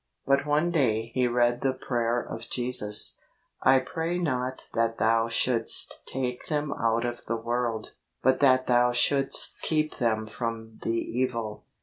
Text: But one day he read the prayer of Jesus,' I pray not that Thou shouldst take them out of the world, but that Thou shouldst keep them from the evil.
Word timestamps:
But 0.25 0.47
one 0.47 0.71
day 0.71 1.11
he 1.13 1.27
read 1.27 1.61
the 1.61 1.75
prayer 1.75 2.19
of 2.23 2.49
Jesus,' 2.49 3.19
I 3.61 3.77
pray 3.77 4.17
not 4.17 4.65
that 4.73 4.97
Thou 4.97 5.27
shouldst 5.29 6.01
take 6.07 6.47
them 6.47 6.73
out 6.73 7.05
of 7.05 7.25
the 7.25 7.35
world, 7.37 7.91
but 8.23 8.39
that 8.39 8.65
Thou 8.65 8.93
shouldst 8.93 9.61
keep 9.61 9.97
them 9.99 10.25
from 10.25 10.79
the 10.81 10.97
evil. 10.97 11.65